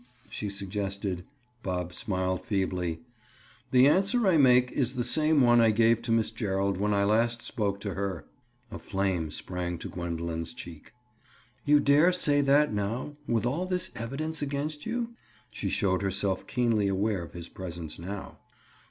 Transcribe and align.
she 0.31 0.49
suggested. 0.49 1.25
Bob 1.61 1.93
smiled 1.93 2.43
feebly. 2.43 3.01
"The 3.69 3.87
answer 3.87 4.27
I 4.27 4.35
make 4.35 4.71
is 4.71 4.95
the 4.95 5.03
same 5.03 5.41
one 5.41 5.61
I 5.61 5.69
gave 5.69 6.01
to 6.01 6.11
Miss 6.11 6.31
Gerald 6.31 6.77
when 6.79 6.91
I 6.91 7.03
last 7.03 7.43
spoke 7.43 7.79
to 7.81 7.93
her." 7.93 8.25
A 8.71 8.79
flame 8.79 9.29
sprang 9.29 9.77
to 9.77 9.89
Gwendoline's 9.89 10.55
cheek. 10.55 10.93
"You 11.65 11.79
dare 11.79 12.11
say 12.11 12.41
that 12.41 12.73
now—with 12.73 13.45
all 13.45 13.67
this 13.67 13.91
evidence 13.95 14.41
against 14.41 14.87
you?" 14.87 15.11
She 15.51 15.69
showed 15.69 16.01
herself 16.01 16.47
keenly 16.47 16.87
aware 16.87 17.21
of 17.21 17.33
his 17.33 17.47
presence 17.47 17.99
now. 17.99 18.39